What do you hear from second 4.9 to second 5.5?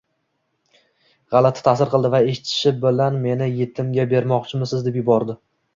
deb yubordi.